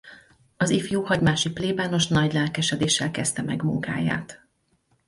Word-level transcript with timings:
Az 0.57 0.69
ifjú 0.69 1.01
Hagymási 1.03 1.51
plébános 1.51 2.07
nagy 2.07 2.33
lelkesedéssel 2.33 3.11
kezdte 3.11 3.41
meg 3.41 3.61
munkáját. 3.63 4.45